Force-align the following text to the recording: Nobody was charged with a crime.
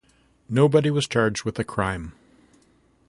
Nobody 0.49 0.89
was 0.89 1.07
charged 1.07 1.43
with 1.43 1.59
a 1.59 1.63
crime. 1.63 2.13